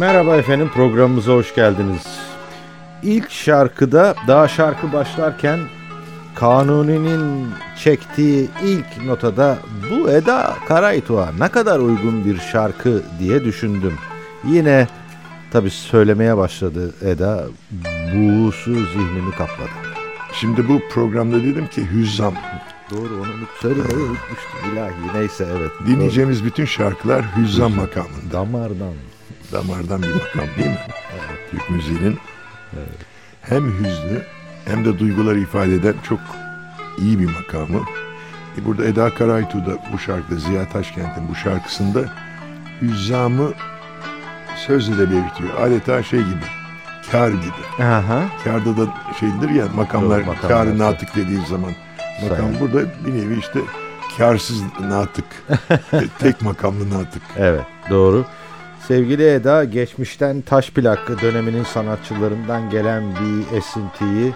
[0.00, 2.02] Merhaba efendim programımıza hoş geldiniz.
[3.02, 5.60] İlk şarkıda daha şarkı başlarken
[6.34, 7.48] Kanuni'nin
[7.84, 9.58] çektiği ilk notada
[9.90, 13.94] bu Eda Karaytuğa ne kadar uygun bir şarkı diye düşündüm.
[14.44, 14.88] Yine
[15.50, 17.44] tabi söylemeye başladı Eda
[18.14, 19.70] buğusu zihnimi kapladı.
[20.32, 22.34] Şimdi bu programda dedim ki hüzzam.
[22.90, 25.70] Doğru onu söylemeyi unutmuştum ilahi neyse evet.
[25.86, 28.32] Dinleyeceğimiz bütün şarkılar hüzzam makamında.
[28.32, 28.94] Damardan.
[29.52, 30.78] Damardan bir makam değil mi?
[31.12, 31.50] evet.
[31.50, 32.18] Türk müziğinin
[32.76, 32.98] evet.
[33.42, 34.22] hem hüznü
[34.64, 36.20] hem de duyguları ifade eden çok
[36.98, 37.80] iyi bir makamı.
[38.58, 42.00] E burada Eda Karaytu da bu şarkıda Ziya Taşkent'in bu şarkısında
[42.82, 43.52] hüzzamı
[44.66, 45.60] sözle de belirtiyor.
[45.60, 46.44] Adeta şey gibi,
[47.12, 47.84] kar gibi.
[47.84, 48.22] Aha.
[48.44, 51.72] Karda da şeydir ya makamlar, Doğru, kar natık dediği zaman.
[52.22, 52.60] Makam Sayın.
[52.60, 53.60] burada bir nevi işte
[54.18, 55.24] karsız natık.
[56.18, 57.22] Tek makamlı natık.
[57.36, 58.24] Evet doğru.
[58.86, 64.32] Sevgili Eda geçmişten taş plak döneminin sanatçılarından gelen bir esintiyi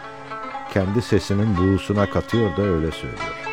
[0.73, 3.44] kendi sesinin buğusuna katıyor da öyle söylüyor.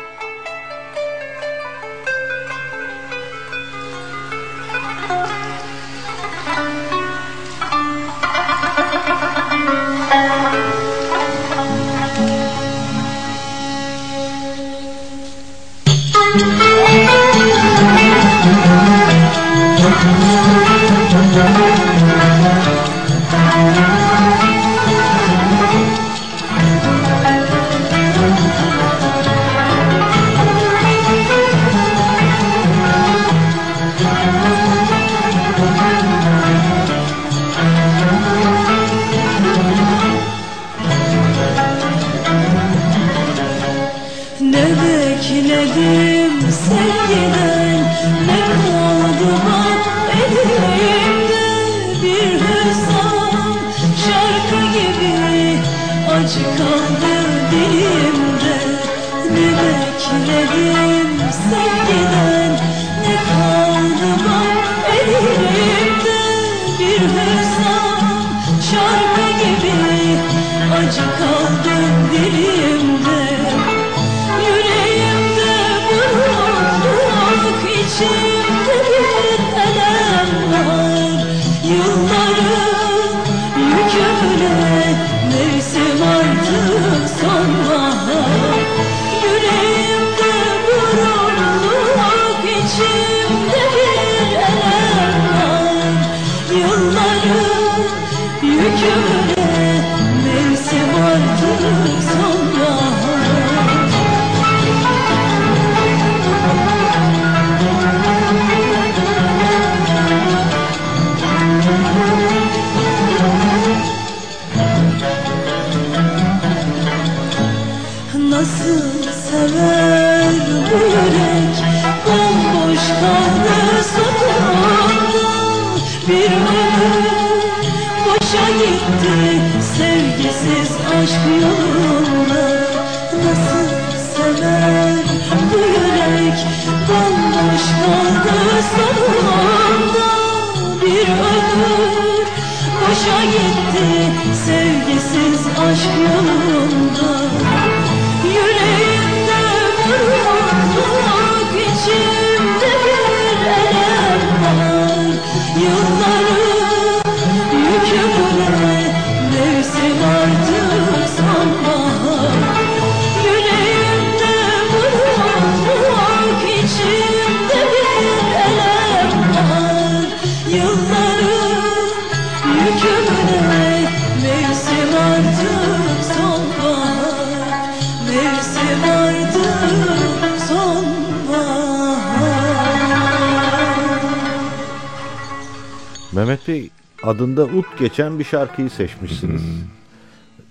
[186.32, 186.70] Mehmet Bey
[187.02, 189.42] adında ut geçen bir şarkıyı seçmişsiniz.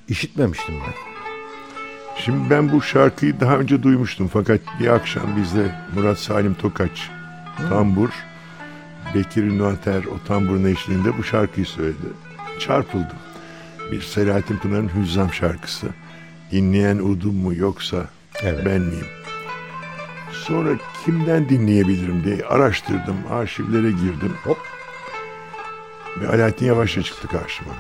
[0.07, 0.93] İşitmemiştim ben.
[2.17, 7.09] Şimdi ben bu şarkıyı daha önce duymuştum fakat bir akşam bizde Murat Salim Tokaç,
[7.69, 8.09] tambur,
[9.15, 12.07] Bekir Noter o tamburun eşliğinde bu şarkıyı söyledi.
[12.59, 13.17] Çarpıldım.
[13.91, 15.87] Bir Selahattin Pınar'ın Hüzzam şarkısı.
[16.51, 18.05] İnleyen udum mu yoksa
[18.41, 18.65] Evet.
[18.65, 19.07] ben miyim?
[20.31, 20.69] Sonra
[21.05, 24.33] kimden dinleyebilirim diye araştırdım, arşivlere girdim.
[24.43, 24.70] Hop.
[26.19, 27.73] Ve Alaaddin Yavaş'la çıktı karşıma.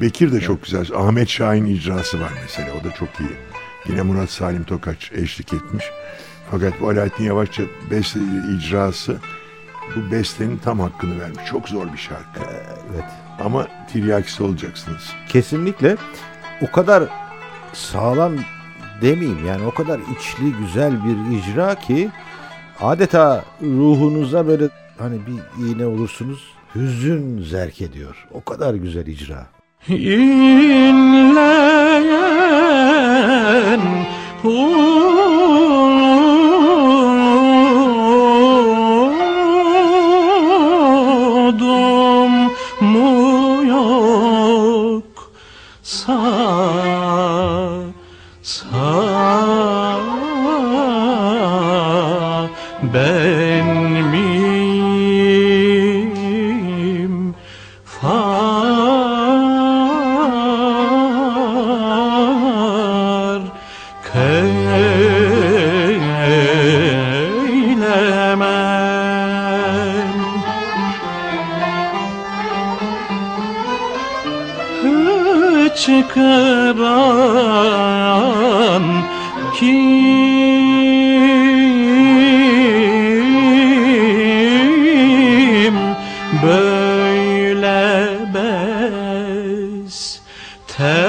[0.00, 0.86] Bekir de çok güzel.
[0.94, 2.68] Ahmet Şahin icrası var mesela.
[2.80, 3.36] O da çok iyi.
[3.88, 5.84] Yine Murat Salim Tokaç eşlik etmiş.
[6.50, 8.20] Fakat bu Alaaddin Yavaşça beste
[8.56, 9.16] icrası
[9.96, 11.44] bu bestenin tam hakkını vermiş.
[11.50, 12.40] Çok zor bir şarkı.
[12.92, 13.04] Evet.
[13.44, 15.12] Ama tiryakisi olacaksınız.
[15.28, 15.96] Kesinlikle
[16.62, 17.04] o kadar
[17.72, 18.32] sağlam
[19.02, 22.10] demeyeyim yani o kadar içli güzel bir icra ki
[22.80, 24.68] adeta ruhunuza böyle
[24.98, 28.26] hani bir iğne olursunuz hüzün zerk ediyor.
[28.32, 29.46] O kadar güzel icra.
[29.88, 31.36] İnleyen
[34.44, 35.05] umudum
[90.78, 91.05] böyle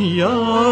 [0.00, 0.69] 你啊。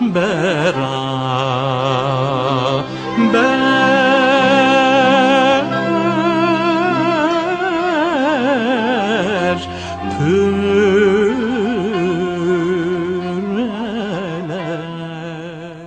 [0.00, 0.76] beraber.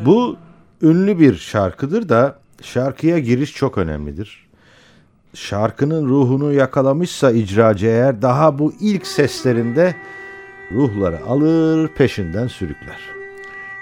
[0.05, 0.37] Bu
[0.81, 4.48] ünlü bir şarkıdır da şarkıya giriş çok önemlidir.
[5.33, 9.95] Şarkının ruhunu yakalamışsa icracı eğer daha bu ilk seslerinde
[10.71, 12.99] ruhları alır peşinden sürükler.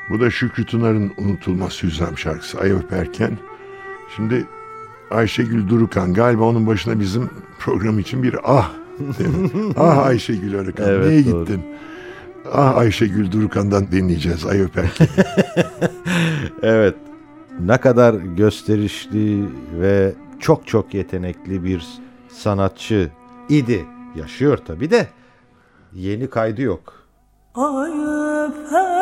[0.09, 3.37] Bu da Şükrü Tunar'ın unutulmaz Hüzzam şarkısı Ay Öperken.
[4.15, 4.45] Şimdi
[5.11, 8.71] Ayşegül Durukan galiba onun başına bizim program için bir ah
[9.77, 11.45] ah Ayşegül Arıkan Evet, niye doğru.
[11.45, 11.61] gittin?
[12.53, 15.07] Ah Ayşegül Durukan'dan dinleyeceğiz Ay Öperken.
[16.61, 16.95] evet.
[17.59, 19.45] Ne kadar gösterişli
[19.79, 21.87] ve çok çok yetenekli bir
[22.29, 23.11] sanatçı
[23.49, 23.85] idi.
[24.15, 25.07] Yaşıyor tabi de
[25.93, 26.93] yeni kaydı yok.
[27.55, 28.96] Ay öperken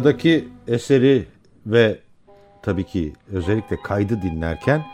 [0.00, 1.26] Sıradaki eseri
[1.66, 1.98] ve
[2.62, 4.86] tabii ki özellikle kaydı dinlerken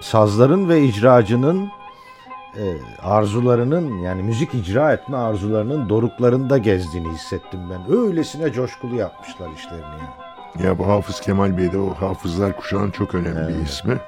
[0.00, 1.68] sazların ve icracının
[2.56, 2.64] e,
[3.02, 7.96] arzularının yani müzik icra etme arzularının doruklarında gezdiğini hissettim ben.
[7.98, 10.66] Öylesine coşkulu yapmışlar işlerini ya.
[10.66, 13.98] Ya bu Hafız Kemal Bey de o hafızlar kuşağın çok önemli bir ismi.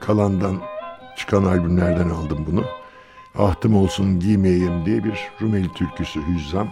[0.00, 0.60] Kalan'dan
[1.16, 2.64] çıkan albümlerden aldım bunu.
[3.38, 6.68] Ahtım olsun giymeyeyim diye bir Rumeli türküsü Hüzzam.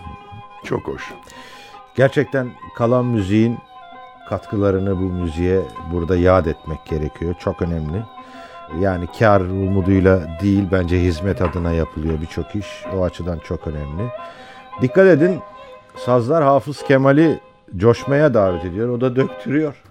[0.65, 1.13] Çok hoş.
[1.95, 3.59] Gerçekten kalan müziğin
[4.29, 5.61] katkılarını bu müziğe
[5.93, 7.35] burada yad etmek gerekiyor.
[7.39, 8.03] Çok önemli.
[8.81, 12.67] Yani kar umuduyla değil bence hizmet adına yapılıyor birçok iş.
[12.97, 14.03] O açıdan çok önemli.
[14.83, 15.41] Dikkat edin
[15.97, 17.41] sazlar Hafız Kemal'i
[17.77, 18.89] coşmaya davet ediyor.
[18.89, 19.83] O da döktürüyor.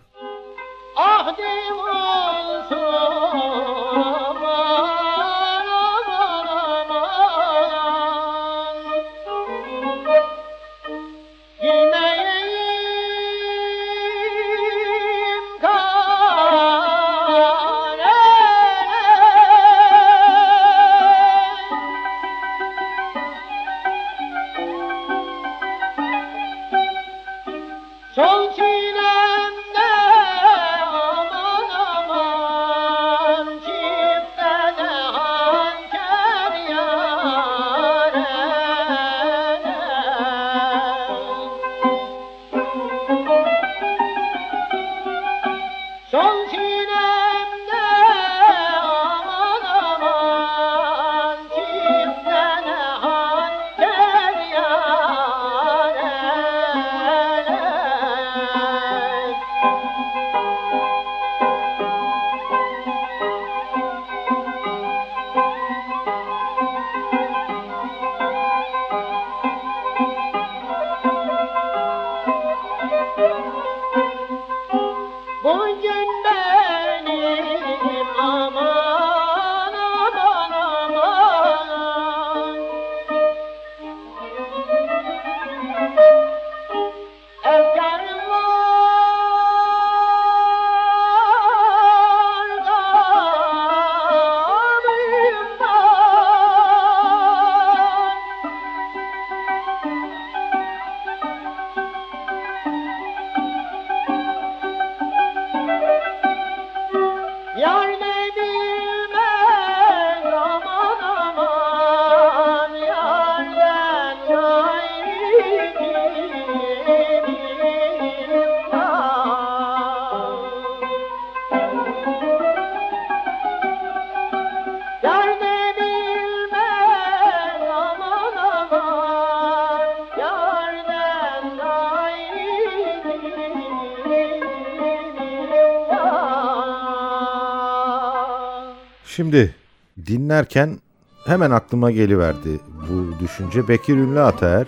[140.07, 140.79] Dinlerken
[141.25, 143.67] hemen aklıma geliverdi bu düşünce.
[143.67, 144.67] Bekir Ünlü Ataer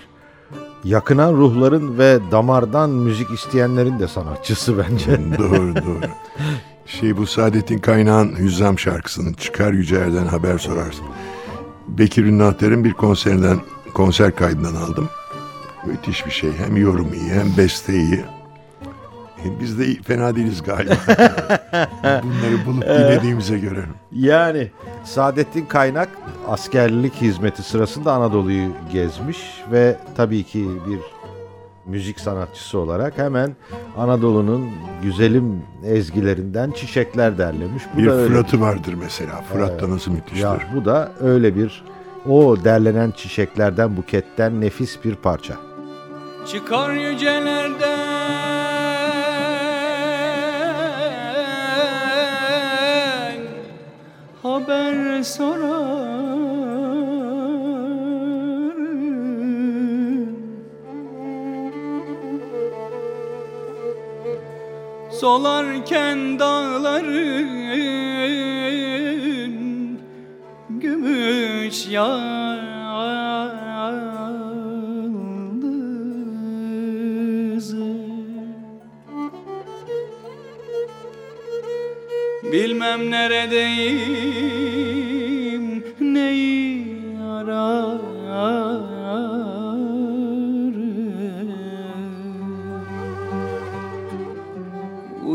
[0.84, 5.12] yakınan ruhların ve damardan müzik isteyenlerin de sanatçısı bence.
[5.40, 6.00] doğru doğru.
[6.86, 11.06] Şey bu Saadettin Kaynağ'ın Hüzzam şarkısının Çıkar Yüceler'den haber sorarsın.
[11.88, 13.60] Bekir Ünlü Ater'in bir konserinden,
[13.94, 15.10] konser kaydından aldım.
[15.86, 16.52] Müthiş bir şey.
[16.54, 18.26] Hem yorum iyi hem beste iyi.
[19.62, 20.94] Biz de fena değiliz galiba.
[22.04, 23.86] Bunları bulup dinlediğimize göre.
[24.12, 24.72] Yani
[25.04, 26.10] Saadettin Kaynak
[26.48, 29.38] askerlik hizmeti sırasında Anadolu'yu gezmiş
[29.72, 31.00] ve tabii ki bir
[31.86, 33.52] müzik sanatçısı olarak hemen
[33.98, 34.70] Anadolu'nun
[35.04, 37.84] güzelim ezgilerinden çiçekler derlemiş.
[37.94, 38.34] Bu Bir da öyle.
[38.34, 39.42] Fırat'ı vardır mesela.
[39.42, 40.44] Fırat da nasıl müthiştir.
[40.44, 41.84] Ya bu da öyle bir
[42.30, 45.54] o derlenen çiçeklerden buketten nefis bir parça.
[46.48, 48.03] Çıkar yücelerden
[55.24, 56.24] sorar.
[65.12, 67.64] Solarken dağların
[70.70, 72.24] gümüş yıldızı
[82.52, 84.63] Bilmem neredeyim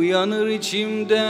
[0.09, 1.25] Uyanır içimde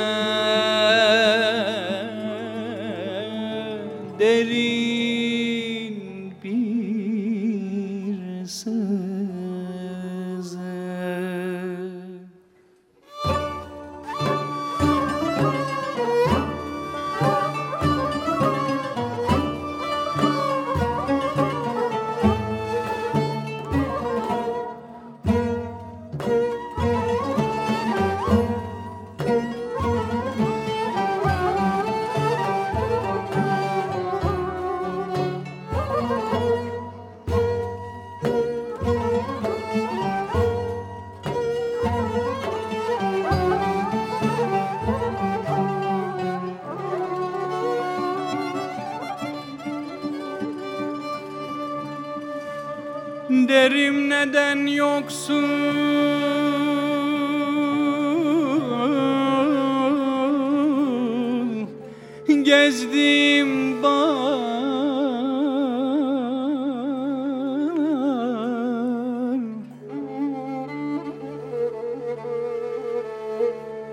[4.18, 4.97] derin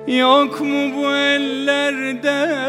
[0.08, 2.66] Yok mu bu ellerde?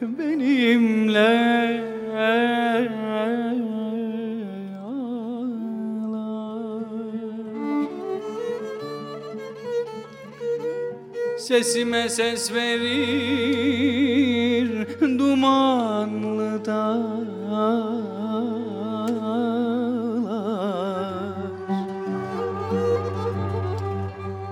[0.00, 1.80] Benimle.
[11.38, 13.99] Sesime ses verir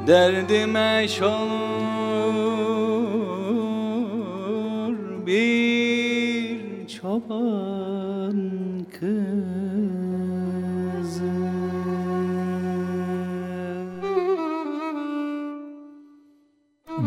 [0.09, 1.37] Derdime eş olur
[5.27, 8.37] bir çoban
[9.01, 9.19] kızı.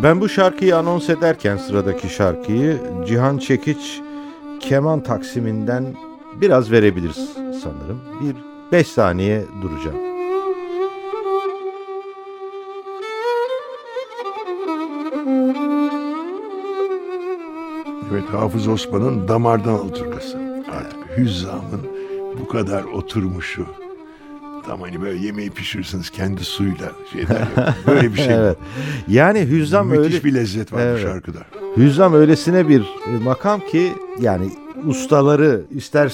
[0.03, 4.01] Ben bu şarkıyı anons ederken sıradaki şarkıyı Cihan Çekiç
[4.59, 5.95] keman taksiminden
[6.41, 7.29] biraz verebiliriz
[7.63, 8.01] sanırım.
[8.21, 8.35] Bir
[8.71, 10.10] 5 saniye duracağım.
[18.11, 20.37] Evet Hafız Osman'ın damardan alturkası.
[20.71, 21.87] Artık Hüzzam'ın
[22.39, 23.65] bu kadar oturmuşu.
[24.67, 28.35] Tam hani böyle yemeği pişirirsiniz kendi suyla şey der ya, Böyle bir şey.
[28.35, 28.57] Evet.
[29.07, 30.97] Yani Hüzzam Müthiş öyle bir lezzet var Evet.
[30.97, 31.39] bu şarkıda.
[31.77, 34.49] Hüzzam öylesine bir e, makam ki yani
[34.87, 36.13] ustaları ister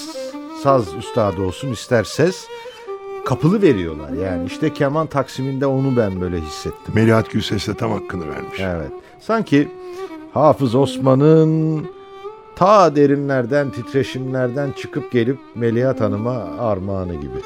[0.63, 2.45] saz üstadı olsun ister ses
[3.25, 4.09] kapılı veriyorlar.
[4.11, 6.93] Yani işte keman taksiminde onu ben böyle hissettim.
[6.93, 8.59] Melihat Gülses de tam hakkını vermiş.
[8.59, 8.91] Evet.
[9.19, 9.67] Sanki
[10.37, 11.85] Hafız Osman'ın
[12.55, 17.37] ta derinlerden, titreşimlerden çıkıp gelip Melihat Hanım'a armağanı gibi.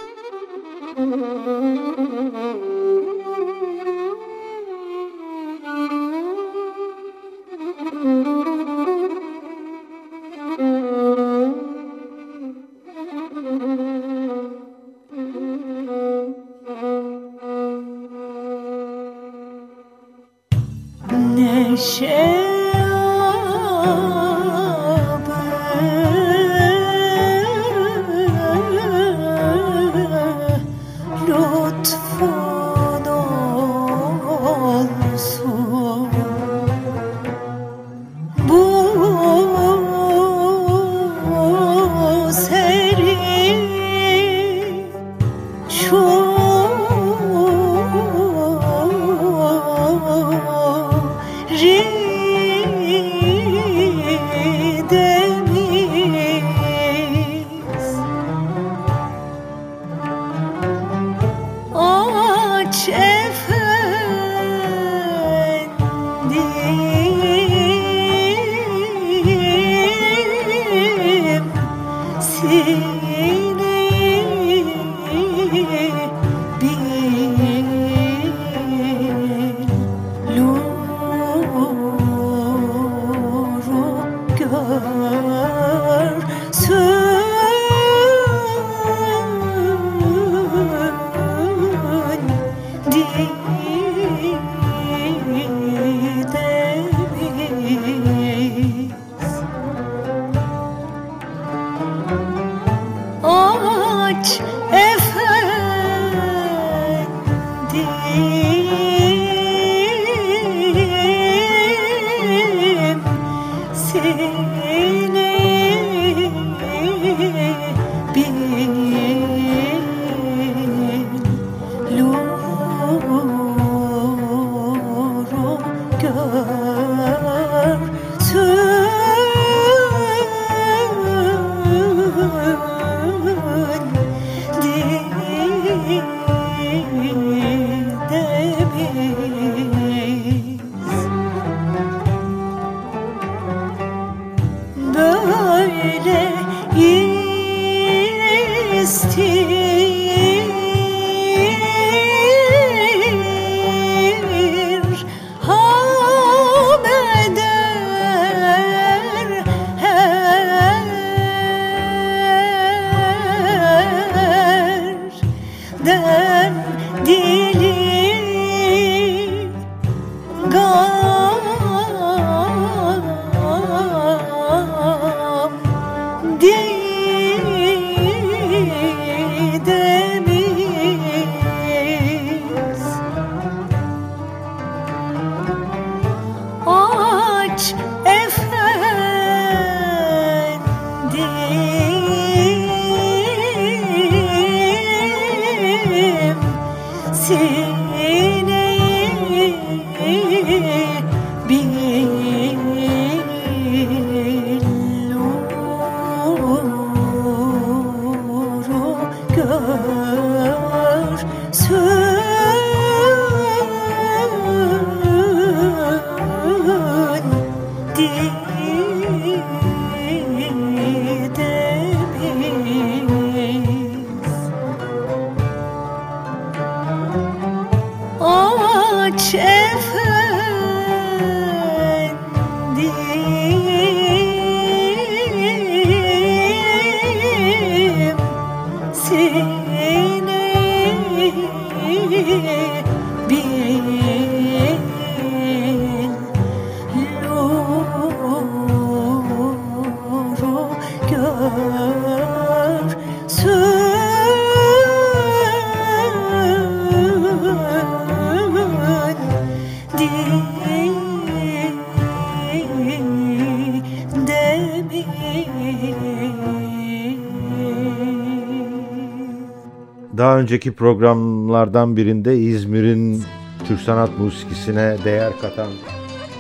[270.42, 273.24] Önceki programlardan birinde İzmir'in
[273.68, 275.68] Türk sanat musikisine değer katan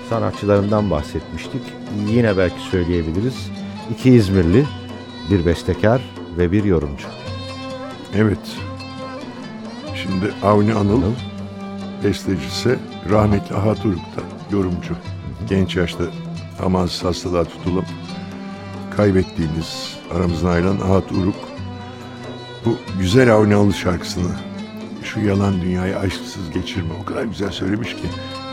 [0.09, 1.61] sanatçılarından bahsetmiştik.
[2.09, 3.51] Yine belki söyleyebiliriz.
[3.91, 4.65] İki İzmirli,
[5.31, 6.01] bir bestekar
[6.37, 7.07] ve bir yorumcu.
[8.15, 8.57] Evet.
[9.95, 11.01] Şimdi Avni Anıl,
[12.03, 14.95] bestecisi rahmetli Ahat Uruk'ta yorumcu.
[15.49, 16.03] Genç yaşta
[16.63, 17.85] amansız hastalığa tutulup
[18.97, 21.50] kaybettiğimiz aramızdan ayrılan Ahat Uruk
[22.65, 24.31] bu güzel Avni şarkısını
[25.03, 28.07] şu yalan dünyayı aşksız geçirme o kadar güzel söylemiş ki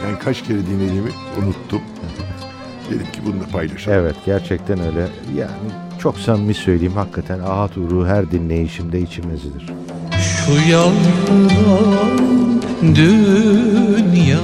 [0.05, 1.83] yani kaç kere dinlediğimi unuttum.
[2.90, 3.99] Dedim ki bunu da paylaşalım.
[3.99, 5.09] Evet gerçekten öyle.
[5.37, 9.66] Yani çok samimi söyleyeyim hakikaten Ahat Uru her dinleyişimde içim ezilir.
[10.21, 10.94] Şu yalan
[12.94, 14.38] dünyayı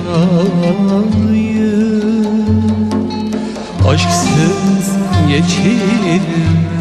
[3.89, 4.97] Aşksız
[5.29, 6.74] geçirme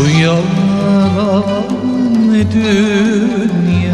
[0.00, 1.54] Şu yalan
[2.52, 3.90] dünyayı.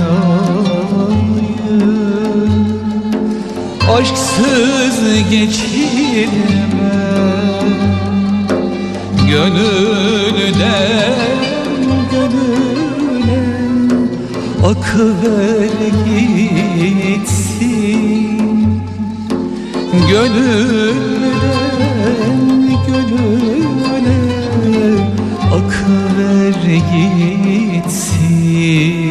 [3.98, 4.98] Aşksız
[5.30, 6.96] geçirme
[9.30, 11.16] Gönülden
[12.12, 13.44] gönüle
[14.64, 15.70] Akıver
[17.16, 17.60] gitsin.
[20.10, 21.66] Gönülden
[22.86, 23.75] gönüle
[26.16, 26.54] Akıver
[27.72, 29.05] gitsin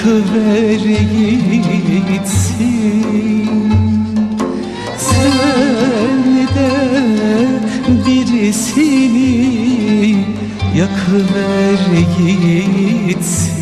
[0.00, 0.80] yakıver
[2.08, 3.48] gitsin
[4.98, 5.32] Sen
[6.54, 6.72] de
[8.06, 9.44] birisini
[10.76, 11.80] yakıver
[12.18, 13.60] gitsin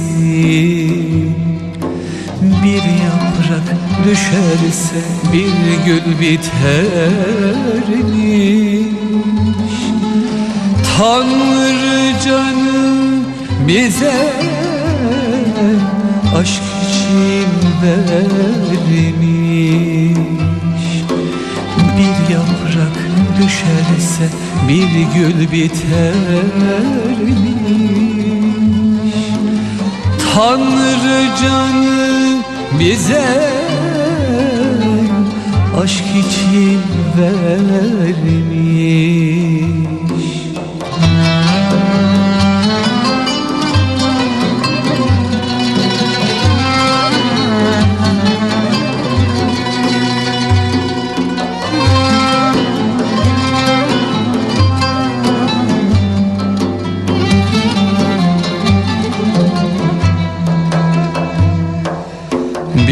[2.64, 3.68] Bir yaprak
[4.04, 5.00] düşerse
[5.32, 5.54] bir
[5.86, 6.48] gül bitermiş
[10.98, 13.24] Tanrı canım
[13.68, 14.37] bize
[16.40, 17.50] aşk için
[17.82, 19.18] vermiş
[21.96, 22.96] Bir yaprak
[23.38, 24.26] düşerse
[24.68, 26.78] bir gül bitermiş.
[30.34, 32.42] Tanrı canı
[32.80, 33.28] bize
[35.82, 36.80] aşk için
[37.18, 38.48] vermiş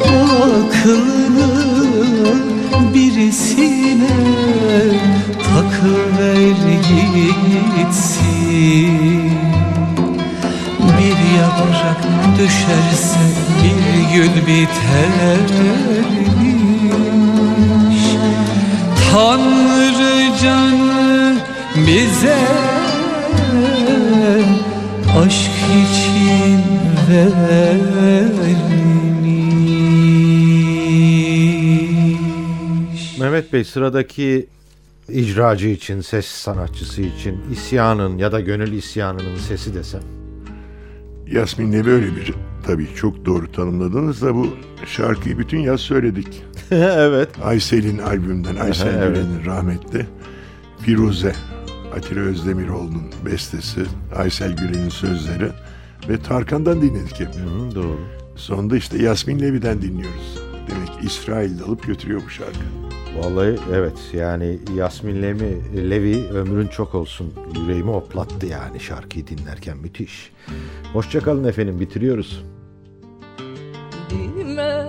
[0.00, 1.50] Aklını
[2.94, 4.16] birisine
[5.54, 6.56] takıver
[7.76, 8.12] gitsin.
[10.98, 12.02] Bir yaprak
[12.38, 13.20] düşerse
[13.62, 13.81] bir
[14.14, 15.92] gül bitermiş
[19.12, 21.38] Tanrı canı
[21.76, 22.38] bize
[25.18, 25.50] aşk
[25.82, 26.60] için
[27.10, 28.52] vermiş
[33.20, 34.46] Mehmet Bey sıradaki
[35.08, 40.02] icracı için, ses sanatçısı için isyanın ya da gönül isyanının sesi desem.
[41.26, 42.34] Yasmin ne böyle bir
[42.66, 44.48] tabii çok doğru tanımladınız da bu
[44.86, 46.42] şarkıyı bütün yaz söyledik.
[46.70, 47.28] evet.
[47.44, 49.16] Aysel'in albümünden Aysel Evet.
[49.16, 50.06] Gülen'in rahmetli
[50.78, 51.34] Firuze
[51.96, 53.80] Atilla Özdemiroğlu'nun bestesi
[54.16, 55.48] Aysel Gülen'in sözleri
[56.08, 57.28] ve Tarkan'dan dinledik hep.
[57.28, 58.00] Hı, doğru.
[58.36, 60.38] Sonunda işte Yasmin Levi'den dinliyoruz.
[60.70, 62.81] Demek İsrail'de alıp götürüyor bu şarkı.
[63.18, 70.32] Vallahi evet yani Yasmin Levi, Levi ömrün çok olsun yüreğimi hoplattı yani şarkıyı dinlerken müthiş.
[70.92, 72.44] Hoşçakalın efendim bitiriyoruz.
[74.10, 74.86] Dime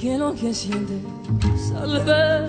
[0.00, 1.02] que lo que sientes,
[1.68, 2.46] salve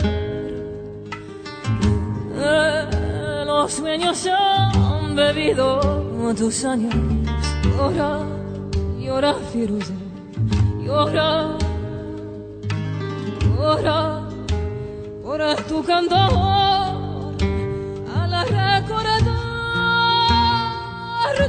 [3.45, 5.81] Los sueños han bebido
[6.37, 6.95] tus años.
[7.77, 8.19] Llora,
[8.99, 9.93] llora, Firuze.
[10.85, 11.57] Llora,
[13.57, 14.28] llora
[15.29, 17.35] por tu candor.
[18.19, 19.21] Al recordar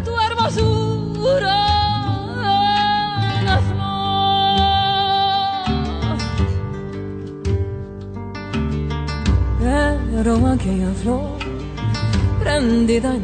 [0.04, 1.56] tu hermosura.
[3.46, 3.56] la.
[10.14, 11.38] Pero aquella flor
[12.42, 13.22] prendida en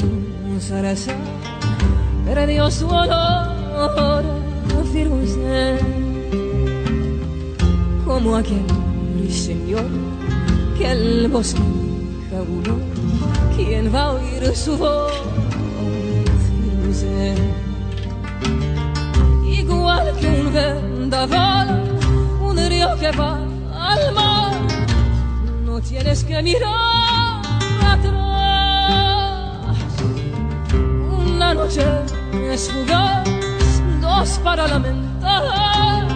[0.52, 1.22] un zarazón
[2.24, 4.24] perdió su olor
[4.90, 5.78] Firuze
[8.06, 8.66] como aquel
[9.18, 9.84] ruiseñor
[10.78, 11.60] que el bosque
[12.30, 12.76] jabuló
[13.56, 15.12] ¿Quién va a oír su voz
[19.46, 21.98] igual que un vendaval
[22.40, 23.38] un río que va
[23.74, 24.52] al mar
[25.64, 27.40] no tienes que mirar
[27.84, 28.16] atrás.
[31.26, 31.84] Una noche
[32.50, 33.28] es fugaz
[34.00, 36.06] dos para lamentar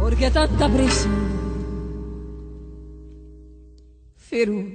[0.00, 1.08] porque tanta prisa
[4.32, 4.71] Firuze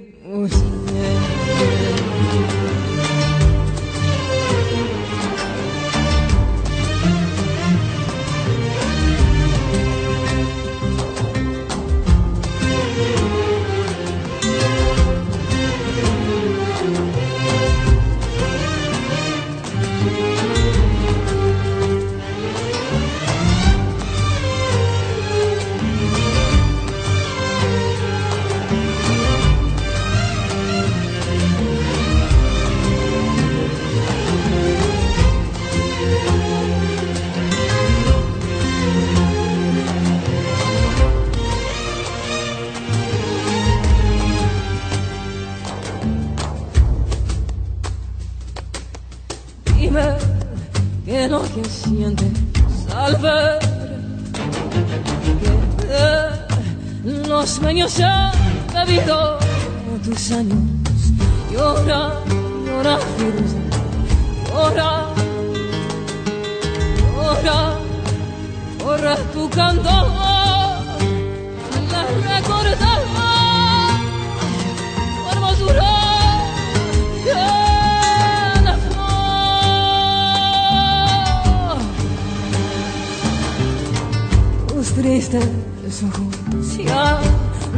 [85.28, 87.20] Ojos ya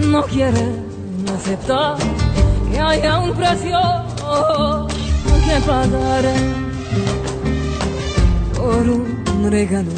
[0.09, 0.85] no quieren
[1.35, 1.97] aceptar
[2.70, 3.81] que haya un precio
[5.45, 6.24] que pagar
[8.55, 9.91] por un regalo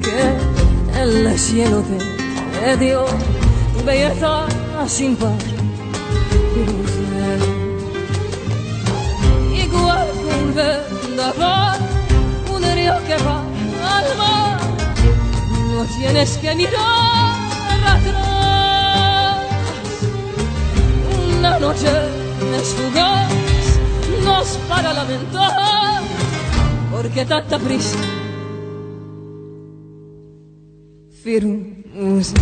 [0.00, 1.82] que el cielo
[2.60, 3.04] te dio
[3.84, 4.46] belleza
[4.86, 5.32] sin par
[6.54, 7.02] Firuze.
[9.64, 11.80] igual que un vendaval
[12.54, 13.42] un río que va
[13.96, 14.60] al mar
[15.72, 17.01] no tienes que mirar
[21.42, 21.88] una noche
[22.56, 23.32] es fugaz
[24.24, 26.00] no es para lamentar
[26.92, 27.98] porque tanta prisa
[31.24, 32.34] Firuze.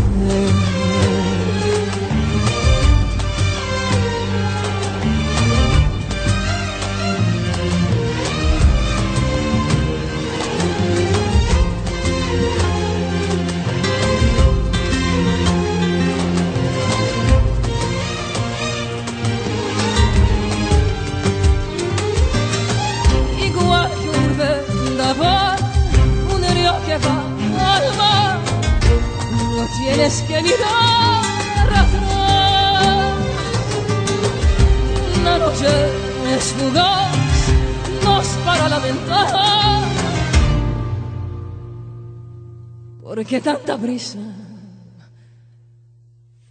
[43.30, 44.18] Porque tanta prisa,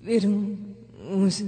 [0.01, 1.43] Firuze.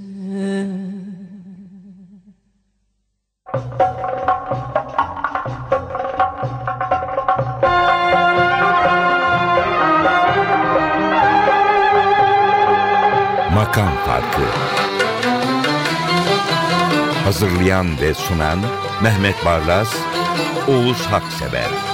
[13.53, 14.41] Makam Farkı
[17.23, 18.59] Hazırlayan ve sunan
[19.03, 19.95] Mehmet Barlas,
[20.67, 21.90] Oğuz Haksever